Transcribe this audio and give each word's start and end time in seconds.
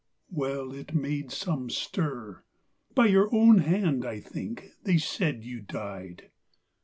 Well, 0.31 0.73
it 0.73 0.95
made 0.95 1.31
some 1.31 1.69
stir 1.69 2.43
By 2.95 3.05
your 3.05 3.29
own 3.31 3.59
hand, 3.59 4.03
I 4.03 4.19
think, 4.19 4.69
they 4.83 4.97
said 4.97 5.43
you 5.43 5.61
died. 5.61 6.31